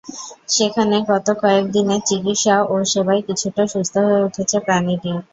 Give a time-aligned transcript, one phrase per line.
[0.49, 5.11] সেখানে গত কয়েক দিনের চিকিৎসা ও সেবায় কিছুটা সুস্থ হয়ে উঠেছে প্রাণীটি।